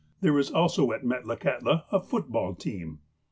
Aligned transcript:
There 0.21 0.39
is 0.39 0.49
also 0.49 0.91
at 0.93 1.03
Metlakahtla 1.03 1.83
a 1.91 1.99
football 2.01 2.55
team. 2.55 3.01